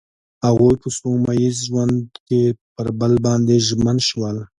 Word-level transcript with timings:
هغوی 0.47 0.75
په 0.81 0.87
سپوږمیز 0.95 1.55
ژوند 1.67 1.99
کې 2.27 2.41
پر 2.75 2.87
بل 2.99 3.13
باندې 3.25 3.55
ژمن 3.67 3.97
شول. 4.09 4.37